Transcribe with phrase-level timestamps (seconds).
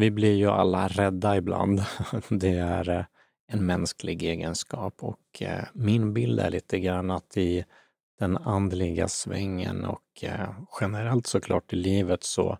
[0.00, 1.82] vi blir ju alla rädda ibland.
[2.28, 3.04] Det är eh,
[3.48, 7.64] en mänsklig egenskap och eh, min bild är lite grann att i
[8.18, 10.50] den andliga svängen och eh,
[10.80, 12.58] generellt såklart i livet så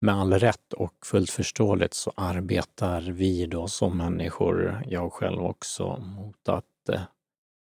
[0.00, 5.96] med all rätt och fullt förståeligt så arbetar vi då som människor, jag själv också,
[5.96, 6.64] mot att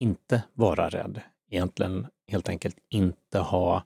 [0.01, 1.21] inte vara rädd.
[1.51, 3.85] Egentligen helt enkelt inte ha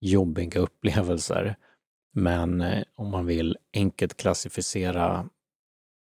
[0.00, 1.56] jobbiga upplevelser.
[2.12, 5.28] Men eh, om man vill enkelt klassificera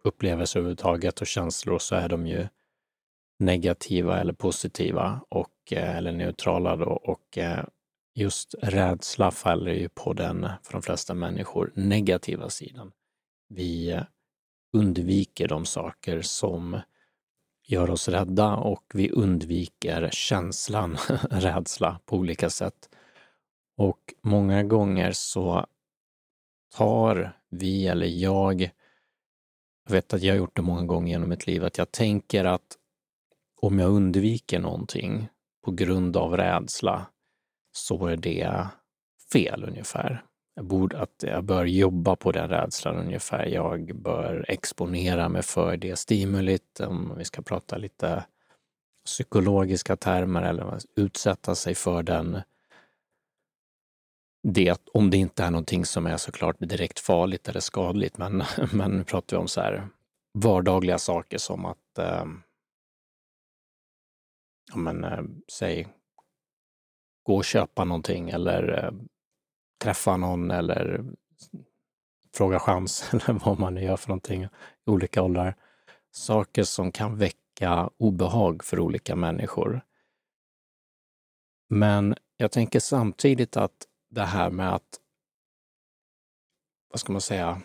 [0.04, 2.48] upplevelser överhuvudtaget och känslor så är de ju
[3.38, 6.90] negativa eller positiva och, eh, eller neutrala då.
[6.90, 7.64] Och eh,
[8.14, 12.92] just rädsla faller ju på den, för de flesta människor, negativa sidan.
[13.48, 14.00] Vi
[14.72, 16.80] undviker de saker som
[17.66, 20.96] gör oss rädda och vi undviker känslan
[21.30, 22.88] rädsla på olika sätt.
[23.76, 25.66] Och många gånger så
[26.76, 28.62] har vi eller jag,
[29.86, 32.44] jag vet att jag har gjort det många gånger genom mitt liv, att jag tänker
[32.44, 32.76] att
[33.60, 35.28] om jag undviker någonting
[35.64, 37.06] på grund av rädsla
[37.72, 38.68] så är det
[39.32, 40.24] fel ungefär.
[40.54, 43.46] Jag, borde, att jag bör jobba på den rädslan ungefär.
[43.46, 48.24] Jag bör exponera mig för det stimulit, om vi ska prata lite
[49.04, 52.40] psykologiska termer, eller utsätta sig för den
[54.52, 58.18] det, om det inte är någonting som är såklart direkt farligt eller skadligt.
[58.18, 59.88] Men, men nu pratar vi om så här
[60.34, 62.24] vardagliga saker som att, eh,
[64.72, 65.22] ja men, eh,
[65.52, 65.88] säg,
[67.22, 68.90] gå och köpa någonting eller eh,
[69.82, 71.04] träffa någon eller
[72.34, 74.48] fråga chans eller vad man nu gör för någonting i
[74.86, 75.56] olika åldrar.
[76.10, 79.80] Saker som kan väcka obehag för olika människor.
[81.68, 85.00] Men jag tänker samtidigt att det här med att,
[86.90, 87.62] vad ska man säga,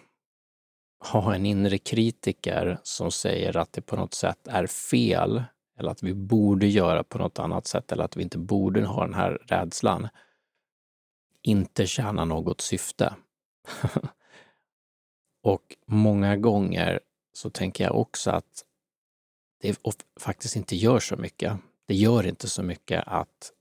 [1.00, 5.44] ha en inre kritiker som säger att det på något sätt är fel
[5.78, 9.06] eller att vi borde göra på något annat sätt eller att vi inte borde ha
[9.06, 10.08] den här rädslan,
[11.42, 13.16] inte tjäna något syfte.
[15.44, 17.00] och många gånger
[17.34, 18.66] så tänker jag också att
[19.62, 19.80] det
[20.20, 21.58] faktiskt inte gör så mycket.
[21.86, 23.52] Det gör inte så mycket att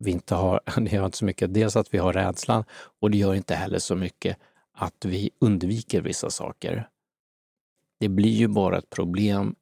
[0.00, 2.64] vi inte har, det gör inte så mycket, dels att vi har rädslan
[3.00, 4.36] och det gör inte heller så mycket
[4.74, 6.88] att vi undviker vissa saker.
[8.00, 9.54] Det blir ju bara ett problem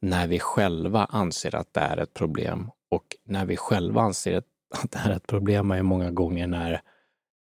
[0.00, 4.36] när vi själva anser att det är ett problem och när vi själva anser
[4.82, 6.80] att det är ett problem är många gånger när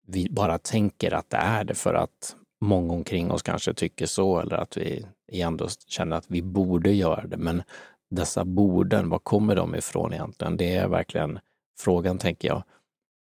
[0.08, 4.40] vi bara tänker att det är det för att många omkring oss kanske tycker så
[4.40, 7.38] eller att vi ändå känner att vi borde göra det.
[7.38, 7.64] Men
[8.10, 10.58] dessa borden, var kommer de ifrån egentligen?
[10.58, 11.40] Det är verkligen
[11.80, 12.64] frågan, tänker jag.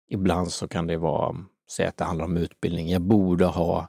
[0.08, 1.36] Ibland så kan det vara,
[1.70, 2.88] säg att det handlar om utbildning.
[2.88, 3.88] Jag borde ha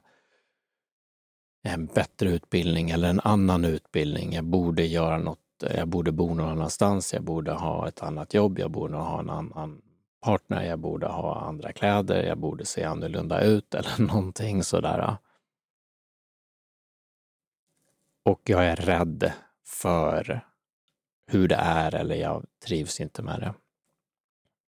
[1.62, 4.32] en bättre utbildning eller en annan utbildning.
[4.32, 5.38] Jag borde göra något,
[5.76, 9.30] jag borde bo någon annanstans, jag borde ha ett annat jobb, jag borde ha en
[9.30, 9.82] annan
[10.20, 15.16] partner, jag borde ha andra kläder, jag borde se annorlunda ut eller någonting sådär.
[18.22, 19.32] Och jag är rädd
[19.66, 20.40] för
[21.26, 23.54] hur det är eller jag trivs inte med det.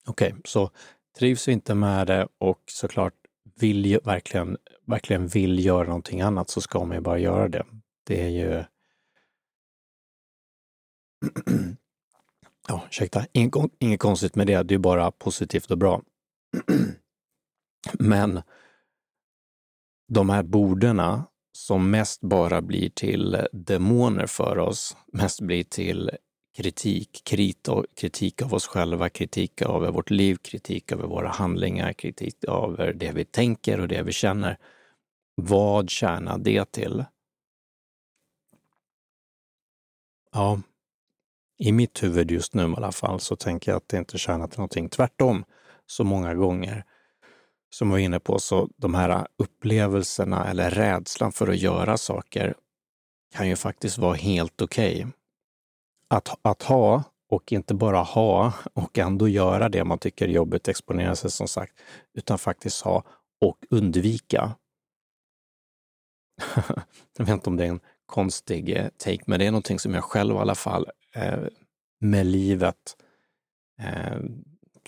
[0.06, 0.70] Okej, okay, så
[1.18, 3.14] trivs vi inte med det och såklart
[3.60, 4.56] vill verkligen,
[4.86, 7.66] verkligen vill göra någonting annat så ska man ju bara göra det.
[8.06, 8.64] Det är ju...
[12.68, 16.02] ja, ursäkta, inget, inget konstigt med det, det är bara positivt och bra.
[17.92, 18.42] Men
[20.08, 21.02] de här borden
[21.52, 26.10] som mest bara blir till demoner för oss, mest blir till
[26.56, 27.22] kritik,
[27.94, 33.12] kritik av oss själva, kritik av vårt liv, kritik över våra handlingar, kritik över det
[33.12, 34.58] vi tänker och det vi känner.
[35.34, 37.04] Vad tjänar det till?
[40.32, 40.60] Ja,
[41.58, 44.46] i mitt huvud just nu i alla fall så tänker jag att det inte tjänar
[44.46, 44.88] till någonting.
[44.88, 45.44] Tvärtom,
[45.86, 46.84] så många gånger
[47.70, 52.54] som jag var inne på, så de här upplevelserna eller rädslan för att göra saker
[53.34, 54.96] kan ju faktiskt vara helt okej.
[54.96, 55.12] Okay
[56.10, 60.68] att, att ha och inte bara ha och ändå göra det man tycker är jobbigt,
[60.68, 61.80] exponera sig som sagt,
[62.14, 63.04] utan faktiskt ha
[63.40, 64.54] och undvika.
[67.18, 69.94] jag vet inte om det är en konstig eh, take, men det är någonting som
[69.94, 71.40] jag själv i alla fall eh,
[72.00, 72.96] med livet,
[73.80, 74.18] eh,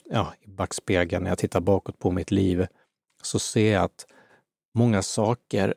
[0.05, 2.67] ja, i backspegeln, när jag tittar bakåt på mitt liv,
[3.23, 4.07] så ser jag att
[4.75, 5.75] många saker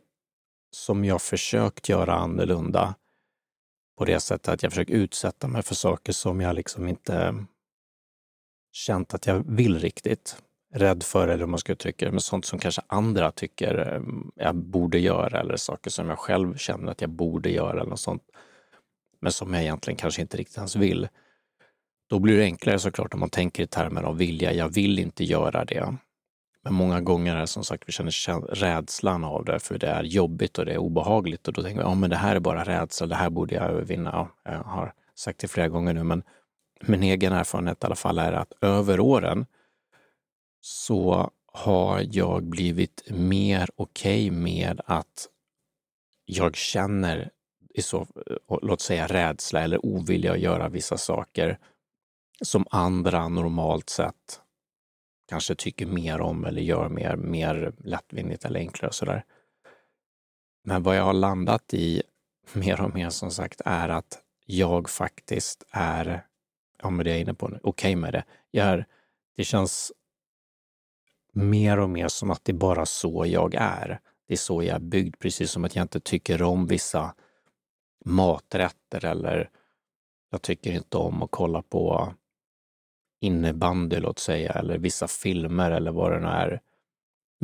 [0.72, 2.96] som jag försökt göra annorlunda
[3.98, 7.46] på det sättet att jag försöker utsätta mig för saker som jag liksom inte
[8.72, 10.38] känt att jag vill riktigt.
[10.74, 14.32] rädd för, eller hur man ska uttrycka det, men sånt som kanske andra tycker ehm,
[14.36, 18.00] jag borde göra eller saker som jag själv känner att jag borde göra eller något
[18.00, 18.24] sånt.
[19.22, 21.08] Men som jag egentligen kanske inte riktigt ens vill.
[22.10, 24.54] Då blir det enklare såklart om man tänker i termer av vilja.
[24.54, 25.98] Jag vill inte göra det.
[26.66, 30.04] Men många gånger är det som sagt, vi känner rädslan av det, för det är
[30.04, 31.48] jobbigt och det är obehagligt.
[31.48, 33.64] Och då tänker vi, ja men det här är bara rädsla, det här borde jag
[33.64, 34.28] övervinna.
[34.44, 36.24] Jag har sagt det flera gånger nu, men
[36.82, 39.46] min egen erfarenhet i alla fall är att över åren
[40.62, 45.28] så har jag blivit mer okej okay med att
[46.26, 47.30] jag känner
[47.74, 51.60] i så, eh, låt säga rädsla eller ovilja att göra vissa saker
[52.42, 54.42] som andra normalt sett
[55.26, 59.26] kanske tycker mer om eller gör mer, mer lättvindigt eller enklare och sådär.
[60.64, 62.04] Men vad jag har landat i
[62.54, 66.26] mer och mer som sagt är att jag faktiskt är,
[66.82, 68.24] ja men det är jag inne på nu, okej okay med det.
[68.52, 68.86] Jag är,
[69.36, 69.92] det känns
[71.34, 74.00] mer och mer som att det är bara så jag är.
[74.28, 77.16] Det är så jag är byggd, precis som att jag inte tycker om vissa
[78.06, 79.50] maträtter eller
[80.30, 82.14] jag tycker inte om att kolla på
[83.22, 86.62] innebandy, låt säga, eller vissa filmer eller vad det nu är.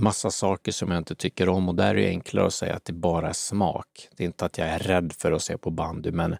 [0.01, 2.85] Massa saker som jag inte tycker om och där är det enklare att säga att
[2.85, 4.07] det bara är smak.
[4.17, 6.37] Det är inte att jag är rädd för att se på bandy, men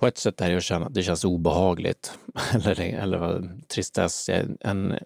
[0.00, 2.18] på ett sätt är det att känna, att det känns obehagligt
[2.54, 4.30] eller, eller tristess.
[4.60, 4.98] En,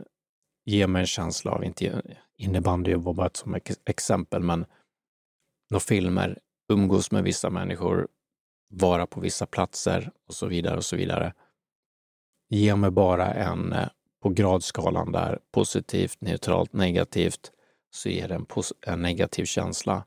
[0.64, 2.02] ger mig en känsla av, inte
[2.36, 4.64] innebandy var bara ett som exempel, men
[5.70, 6.38] några filmer,
[6.72, 8.08] umgås med vissa människor,
[8.68, 11.34] vara på vissa platser och så vidare och så vidare.
[12.54, 13.88] Ge mig bara en, eh,
[14.22, 17.52] på gradskalan där, positivt, neutralt, negativt,
[17.90, 18.46] så ger det en,
[18.86, 20.04] en negativ känsla.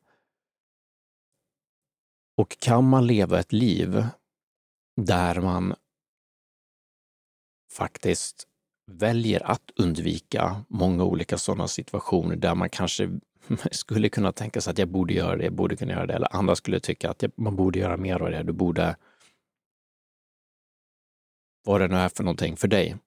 [2.37, 4.05] Och kan man leva ett liv
[5.01, 5.75] där man
[7.71, 8.47] faktiskt
[8.91, 13.19] väljer att undvika många olika sådana situationer där man kanske
[13.71, 16.35] skulle kunna tänka sig att jag borde göra det, jag borde kunna göra det, eller
[16.35, 18.95] andra skulle tycka att man borde göra mer av det, du borde
[21.65, 22.97] vad det nu är för någonting för dig.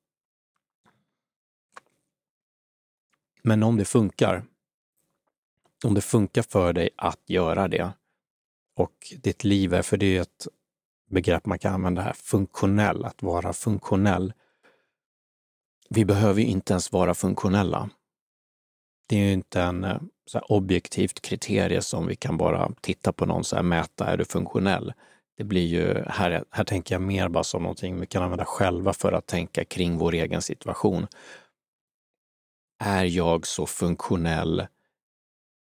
[3.43, 4.45] Men om det funkar,
[5.85, 7.93] om det funkar för dig att göra det
[8.75, 10.47] och ditt liv är, för det är ett
[11.11, 14.33] begrepp man kan använda här, funktionell, att vara funktionell.
[15.91, 17.91] Vi behöver ju inte ens vara funktionella.
[19.07, 20.01] Det är ju inte en eh,
[20.43, 24.93] objektivt kriterie som vi kan bara titta på någon och mäta, är du funktionell?
[25.39, 28.93] Det blir ju, här, här tänker jag mer bara som någonting vi kan använda själva
[28.93, 31.07] för att tänka kring vår egen situation.
[32.85, 34.67] Är jag så funktionell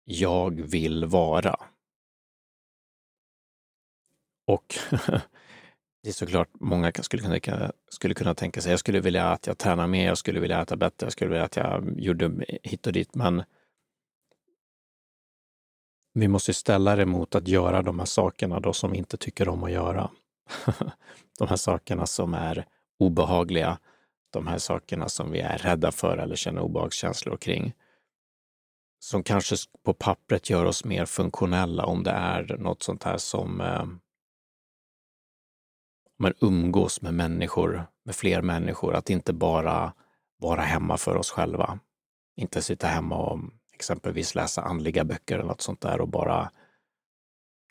[0.05, 1.57] jag vill vara?
[4.47, 4.79] Och
[6.03, 9.59] det är såklart många skulle kunna, skulle kunna tänka sig, jag skulle vilja att jag
[9.59, 12.93] tränar mer, jag skulle vilja äta bättre, jag skulle vilja att jag gjorde hit och
[12.93, 13.43] dit, men
[16.21, 19.49] vi måste ställa det mot att göra de här sakerna då som vi inte tycker
[19.49, 20.11] om att göra.
[21.39, 22.67] de här sakerna som är
[22.99, 23.79] obehagliga,
[24.33, 27.73] de här sakerna som vi är rädda för eller känner obehagskänslor kring.
[28.99, 33.61] Som kanske på pappret gör oss mer funktionella om det är något sånt här som
[33.61, 33.87] eh,
[36.19, 39.93] man umgås med människor, med fler människor, att inte bara
[40.37, 41.79] vara hemma för oss själva.
[42.37, 43.41] Inte sitta hemma och
[43.79, 46.51] exempelvis läsa andliga böcker eller något sånt där och bara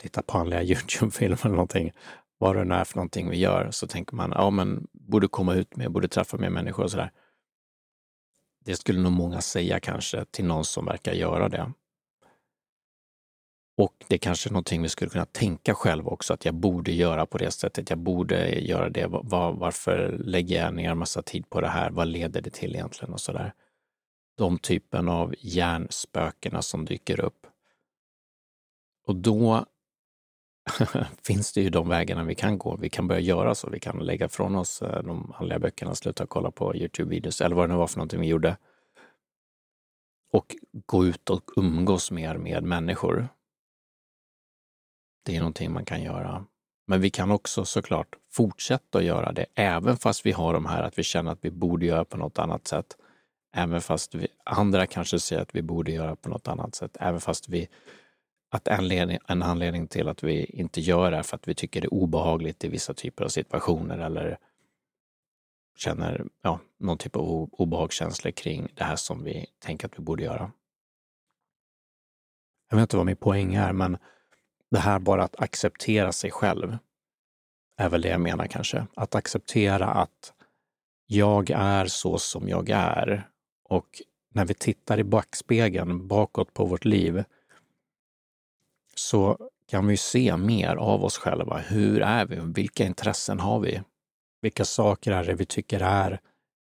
[0.01, 1.91] titta på andliga Youtube-filmer eller någonting,
[2.37, 5.55] vad det nu är för någonting vi gör, så tänker man, ja men borde komma
[5.55, 7.11] ut mer, borde träffa mer människor och sådär.
[8.65, 11.71] Det skulle nog många säga kanske till någon som verkar göra det.
[13.77, 16.91] Och det är kanske är någonting vi skulle kunna tänka själv också, att jag borde
[16.91, 17.89] göra på det sättet.
[17.89, 19.07] Jag borde göra det.
[19.07, 21.91] Var, varför lägger jag ner massa tid på det här?
[21.91, 23.13] Vad leder det till egentligen?
[23.13, 23.53] Och sådär
[24.37, 27.47] de typen av hjärnspökena som dyker upp.
[29.05, 29.65] Och då
[31.23, 32.75] finns det ju de vägarna vi kan gå.
[32.75, 33.69] Vi kan börja göra så.
[33.69, 37.69] Vi kan lägga från oss eh, de andliga böckerna, sluta kolla på Youtube-videos eller vad
[37.69, 38.57] det nu var för någonting vi gjorde.
[40.31, 43.27] Och gå ut och umgås mer med människor.
[45.25, 46.45] Det är någonting man kan göra.
[46.87, 50.83] Men vi kan också såklart fortsätta att göra det, även fast vi har de här
[50.83, 52.97] att vi känner att vi borde göra på något annat sätt.
[53.57, 56.97] Även fast vi, andra kanske säger att vi borde göra på något annat sätt.
[56.99, 57.67] Även fast vi,
[58.49, 61.55] att en, ledning, en anledning till att vi inte gör det är för att vi
[61.55, 64.37] tycker det är obehagligt i vissa typer av situationer eller
[65.77, 70.23] känner ja, någon typ av obehagskänslor kring det här som vi tänker att vi borde
[70.23, 70.51] göra.
[72.69, 73.97] Jag vet inte vad min poäng är, men
[74.71, 76.77] det här bara att acceptera sig själv
[77.77, 78.87] är väl det jag menar kanske.
[78.95, 80.33] Att acceptera att
[81.05, 83.29] jag är så som jag är
[83.67, 84.01] och
[84.33, 87.23] när vi tittar i backspegeln bakåt på vårt liv
[88.95, 91.57] så kan vi se mer av oss själva.
[91.57, 92.39] Hur är vi?
[92.39, 93.81] Vilka intressen har vi?
[94.41, 96.19] Vilka saker är det vi tycker är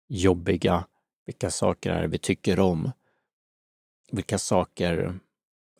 [0.08, 0.86] jobbiga?
[1.26, 2.92] Vilka saker är det vi tycker om?
[4.12, 5.18] Vilka saker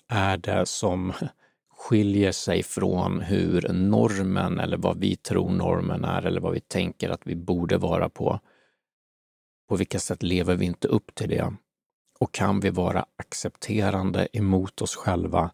[0.08, 1.12] är det som
[1.76, 7.10] skiljer sig från hur normen eller vad vi tror normen är eller vad vi tänker
[7.10, 8.40] att vi borde vara på?
[9.70, 11.54] På vilka sätt lever vi inte upp till det?
[12.20, 15.50] Och kan vi vara accepterande emot oss själva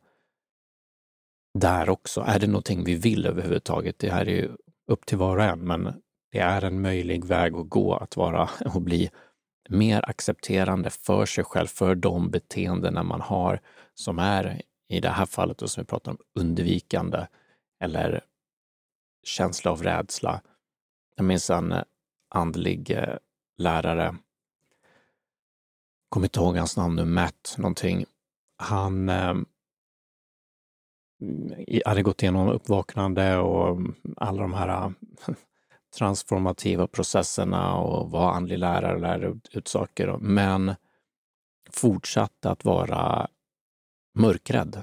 [1.58, 2.20] där också?
[2.20, 3.98] Är det någonting vi vill överhuvudtaget?
[3.98, 4.56] Det här är ju
[4.86, 8.50] upp till var och en, men det är en möjlig väg att gå att vara
[8.74, 9.10] och bli
[9.68, 13.60] mer accepterande för sig själv, för de beteendena man har
[13.94, 17.26] som är, i det här fallet och som vi pratar om, undvikande
[17.84, 18.24] eller
[19.24, 20.40] känsla av rädsla.
[21.16, 21.74] Jag minns en
[22.34, 23.16] andlig eh,
[23.58, 24.16] lärare,
[26.08, 28.04] kommer inte ihåg hans namn nu, Matt någonting.
[28.56, 29.34] Han eh,
[31.86, 34.90] hade gått igenom uppvaknande och mm, alla de här äh,
[35.98, 40.16] transformativa processerna och var andlig lärare och lärde ut saker.
[40.20, 40.74] Men
[41.70, 43.28] fortsatte att vara
[44.14, 44.82] mörkrädd.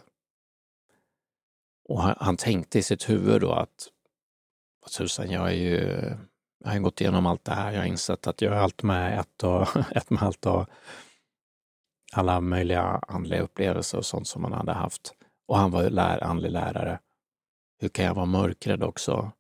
[1.89, 3.89] Och han, han tänkte i sitt huvud då att
[4.81, 6.11] vad tusan, jag är ju
[6.63, 7.71] jag har gått igenom allt det här.
[7.71, 10.65] Jag har insett att jag är allt med ett och ett med allt och
[12.13, 15.13] alla möjliga andliga upplevelser och sånt som man hade haft.
[15.47, 16.99] Och han var lär, andlig lärare.
[17.79, 19.31] Hur kan jag vara mörkrädd också?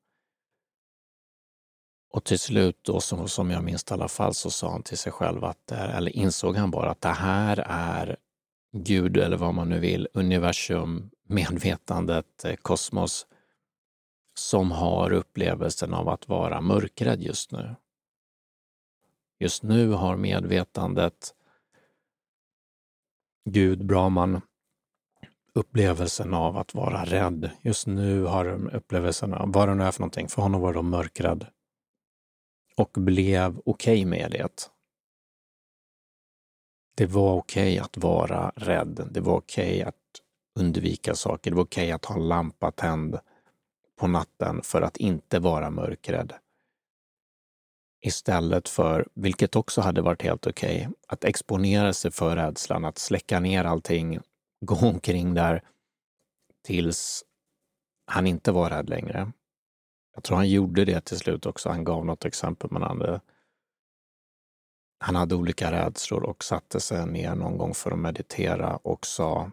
[2.13, 4.97] Och till slut, då, som, som jag minns i alla fall, så sa han till
[4.97, 8.17] sig själv, att, eller insåg han bara att det här är
[8.77, 13.27] Gud, eller vad man nu vill, universum, medvetandet, eh, kosmos,
[14.33, 17.75] som har upplevelsen av att vara mörkrädd just nu.
[19.39, 21.35] Just nu har medvetandet,
[23.49, 24.41] Gud, Brahman,
[25.53, 27.49] upplevelsen av att vara rädd.
[27.61, 30.27] Just nu har upplevelsen av vad det nu är för någonting.
[30.27, 31.45] För honom var det mörkrädd.
[32.77, 34.69] Och blev okej okay med det.
[36.95, 39.07] Det var okej okay att vara rädd.
[39.11, 39.95] Det var okej okay att
[40.59, 41.51] undvika saker.
[41.51, 43.19] Det var okej att ha en lampa tänd
[43.95, 46.33] på natten för att inte vara mörkrädd.
[48.01, 53.39] Istället för, vilket också hade varit helt okej, att exponera sig för rädslan, att släcka
[53.39, 54.19] ner allting,
[54.65, 55.63] gå omkring där
[56.65, 57.23] tills
[58.05, 59.31] han inte var rädd längre.
[60.15, 61.69] Jag tror han gjorde det till slut också.
[61.69, 62.71] Han gav något exempel.
[62.71, 63.21] Men han, hade,
[64.99, 69.51] han hade olika rädslor och satte sig ner någon gång för att meditera och sa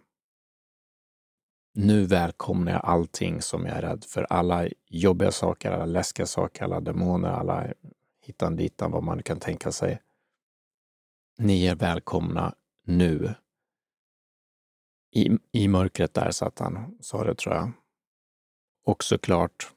[1.72, 4.26] nu välkomnar jag allting som jag är rädd för.
[4.30, 7.66] Alla jobbiga saker, alla läskiga saker, alla demoner, alla
[8.20, 10.02] hitan ditan, vad man kan tänka sig.
[11.38, 13.34] Ni är välkomna nu.
[15.12, 17.72] I, I mörkret där satt han, sa det tror jag.
[18.84, 19.72] Och såklart,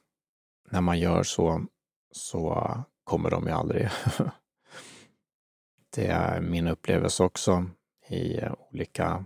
[0.70, 1.66] när man gör så,
[2.10, 2.74] så
[3.04, 3.88] kommer de ju aldrig.
[5.94, 7.66] det är min upplevelse också
[8.08, 9.24] i olika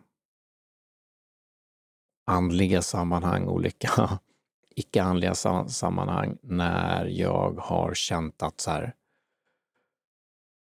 [2.28, 4.18] andliga sammanhang, olika
[4.76, 5.34] icke-andliga
[5.68, 8.94] sammanhang, när jag har känt att så här,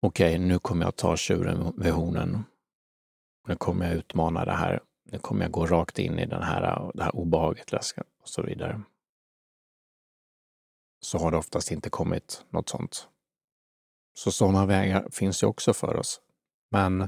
[0.02, 2.44] okej, okay, nu kommer jag ta tjuren vid hornen.
[3.48, 4.82] Nu kommer jag utmana det här.
[5.12, 7.74] Nu kommer jag gå rakt in i den här, det här obehaget
[8.22, 8.82] och så vidare.
[11.02, 13.08] Så har det oftast inte kommit något sånt.
[14.14, 16.22] Så sådana vägar finns ju också för oss.
[16.72, 17.08] Men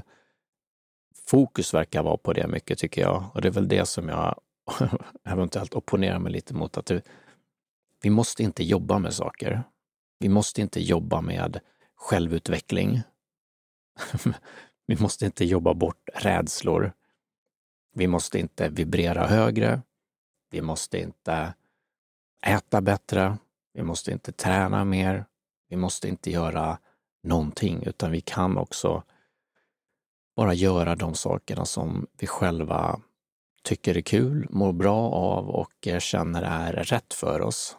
[1.28, 3.24] fokus verkar vara på det mycket tycker jag.
[3.34, 4.40] Och det är väl det som jag
[5.24, 6.76] eventuellt opponerar mig lite mot.
[6.76, 6.90] att
[8.02, 9.62] Vi måste inte jobba med saker.
[10.18, 11.60] Vi måste inte jobba med
[11.96, 13.02] självutveckling.
[14.86, 16.92] vi måste inte jobba bort rädslor.
[17.94, 19.82] Vi måste inte vibrera högre.
[20.50, 21.54] Vi måste inte
[22.46, 23.38] äta bättre.
[23.72, 25.24] Vi måste inte träna mer.
[25.68, 26.78] Vi måste inte göra
[27.22, 29.02] någonting, utan vi kan också
[30.36, 33.00] bara göra de sakerna som vi själva
[33.62, 37.76] tycker är kul, mår bra av och eh, känner är rätt för oss.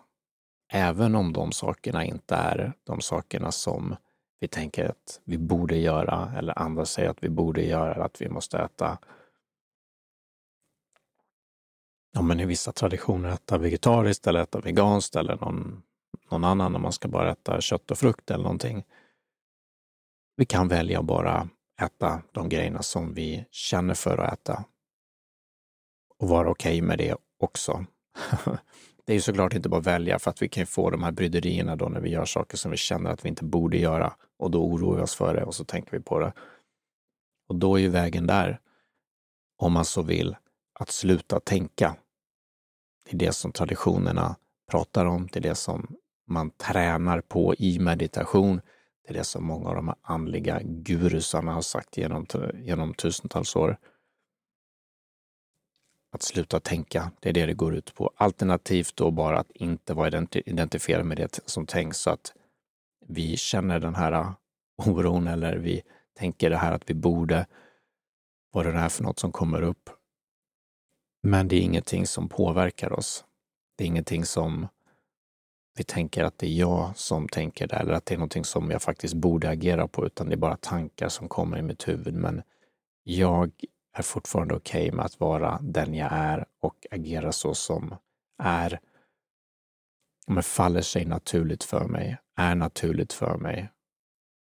[0.72, 3.96] Även om de sakerna inte är de sakerna som
[4.40, 8.30] vi tänker att vi borde göra eller andra säger att vi borde göra, att vi
[8.30, 8.98] måste äta.
[12.12, 15.84] Ja, men i vissa traditioner äta vegetariskt eller äta veganskt eller någon,
[16.32, 18.84] någon annan om man ska bara äta kött och frukt eller någonting.
[20.36, 21.50] Vi kan välja att bara
[21.82, 24.64] äta de grejerna som vi känner för att äta
[26.18, 27.86] och vara okej okay med det också.
[29.06, 31.12] det är ju såklart inte bara att välja för att vi kan få de här
[31.12, 34.52] bryderierna då när vi gör saker som vi känner att vi inte borde göra och
[34.52, 36.34] då oroar vi oss för det och så tänker vi på det.
[37.50, 38.60] Och då är ju vägen där,
[39.58, 40.36] om man så vill,
[40.80, 41.96] att sluta tänka.
[43.06, 44.36] Det är det som traditionerna
[44.72, 45.96] pratar om, det är det som
[46.28, 48.62] man tränar på i meditation.
[49.08, 53.56] Det är det som många av de här andliga gurusarna har sagt genom, genom tusentals
[53.56, 53.78] år.
[56.12, 58.12] Att sluta tänka, det är det det går ut på.
[58.16, 62.34] Alternativt då bara att inte vara identifierad med det som tänks så att
[63.08, 64.34] vi känner den här
[64.78, 65.82] oron eller vi
[66.18, 67.48] tänker det här att vi borde,
[68.52, 69.90] vad det är för något som kommer upp.
[71.24, 73.26] Men det är ingenting som påverkar oss.
[73.76, 74.68] Det är ingenting som
[75.78, 78.72] vi tänker att det är jag som tänker det eller att det är någonting som
[78.72, 82.14] jag faktiskt borde agera på, utan det är bara tankar som kommer i mitt huvud.
[82.14, 82.42] Men
[83.04, 83.52] jag
[83.94, 87.96] är fortfarande okej okay med att vara den jag är och agera så som
[88.44, 88.80] är.
[90.28, 93.70] Men faller sig naturligt för mig, är naturligt för mig.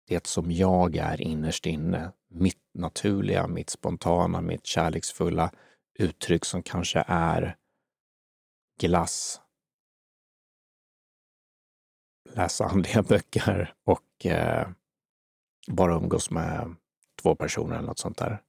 [0.07, 5.51] Det som jag är innerst inne, mitt naturliga, mitt spontana, mitt kärleksfulla
[5.99, 7.55] uttryck som kanske är
[8.79, 9.41] glass,
[12.33, 14.69] läsa andliga böcker och eh,
[15.67, 16.75] bara umgås med
[17.21, 18.41] två personer eller något sånt där.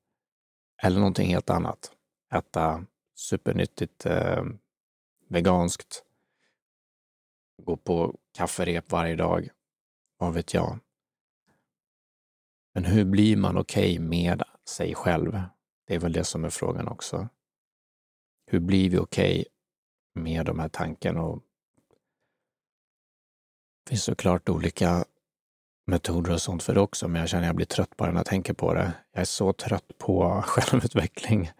[0.82, 1.92] Eller någonting helt annat.
[2.34, 4.44] Äta supernyttigt eh,
[5.28, 6.04] veganskt,
[7.62, 9.48] gå på kafferep varje dag,
[10.18, 10.78] vad vet jag.
[12.74, 15.40] Men hur blir man okej okay med sig själv?
[15.86, 17.28] Det är väl det som är frågan också.
[18.46, 19.44] Hur blir vi okej okay
[20.22, 21.42] med de här tankarna och
[23.86, 25.04] det finns såklart olika
[25.86, 28.18] metoder och sånt för det också, men jag känner att jag blir trött bara när
[28.18, 28.92] jag tänker på det.
[29.12, 31.50] Jag är så trött på självutveckling.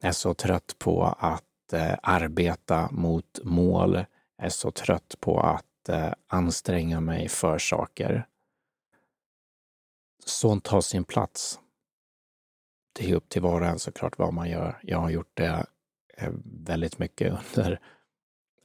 [0.00, 3.94] Jag är så trött på att eh, arbeta mot mål.
[4.36, 8.26] Jag är så trött på att eh, anstränga mig för saker.
[10.24, 11.60] Sånt har sin plats.
[12.92, 14.78] Det är upp till var och en såklart vad man gör.
[14.82, 15.66] Jag har gjort det
[16.16, 17.80] eh, väldigt mycket under,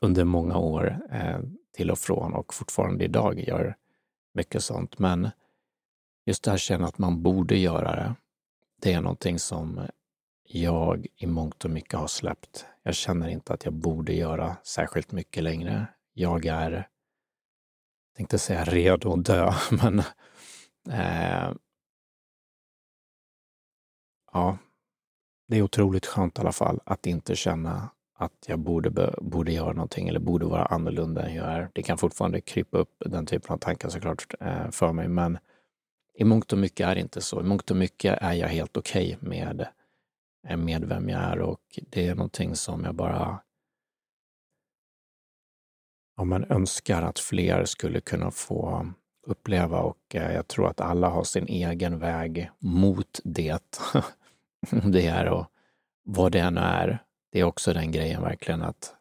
[0.01, 0.99] under många år.
[1.11, 1.39] Eh,
[1.71, 3.75] till och från och fortfarande idag gör
[4.33, 4.99] mycket sånt.
[4.99, 5.29] Men
[6.25, 8.15] just det här känna att man borde göra det,
[8.81, 9.87] det är någonting som
[10.43, 12.65] jag i mångt och mycket har släppt.
[12.83, 15.87] Jag känner inte att jag borde göra särskilt mycket längre.
[16.13, 16.87] Jag är,
[18.15, 19.99] tänkte säga redo att dö, men
[20.89, 21.53] eh,
[24.31, 24.57] ja,
[25.47, 29.73] det är otroligt skönt i alla fall att inte känna att jag borde, borde göra
[29.73, 31.69] någonting eller borde vara annorlunda än jag är.
[31.73, 35.37] Det kan fortfarande krypa upp den typen av tankar såklart eh, för mig, men
[36.17, 37.39] i mångt och mycket är det inte så.
[37.41, 39.67] I mångt och mycket är jag helt okej okay med,
[40.47, 43.39] eh, med vem jag är och det är någonting som jag bara
[46.17, 48.87] om man önskar att fler skulle kunna få
[49.27, 53.81] uppleva och eh, jag tror att alla har sin egen väg mot det.
[54.83, 55.45] det är och
[56.03, 58.95] vad det än är, det är också den grejen verkligen att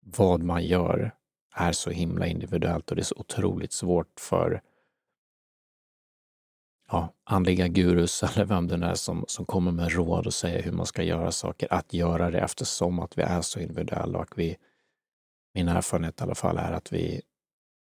[0.00, 1.14] vad man gör
[1.54, 4.62] är så himla individuellt och det är så otroligt svårt för
[6.88, 10.72] ja, andliga gurus eller vem det är som, som kommer med råd och säger hur
[10.72, 14.56] man ska göra saker, att göra det eftersom att vi är så individuella och vi,
[15.54, 17.22] min erfarenhet i alla fall är att vi,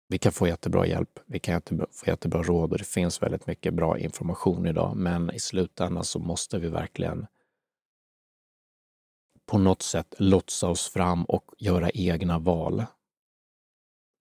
[0.07, 3.73] vi kan få jättebra hjälp, vi kan få jättebra råd och det finns väldigt mycket
[3.73, 7.27] bra information idag, men i slutändan så måste vi verkligen
[9.51, 12.85] på något sätt lotsa oss fram och göra egna val.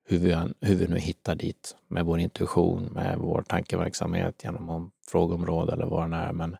[0.04, 5.72] Hur vi, hur vi nu hittar dit med vår intuition, med vår tankeverksamhet genom frågeområde
[5.72, 6.32] eller vad det är.
[6.32, 6.56] Men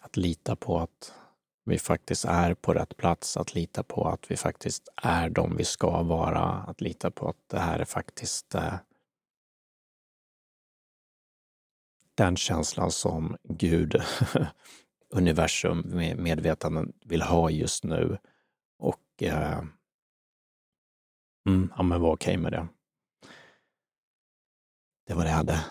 [0.00, 1.14] att lita på att
[1.64, 5.64] vi faktiskt är på rätt plats, att lita på att vi faktiskt är de vi
[5.64, 8.74] ska vara, att lita på att det här är faktiskt eh,
[12.14, 14.02] den känslan som Gud
[15.14, 18.18] universum med medvetanden vill ha just nu.
[18.78, 19.58] Och eh,
[21.48, 22.68] mm, ja, men var okej okay med det.
[25.06, 25.64] Det var det jag hade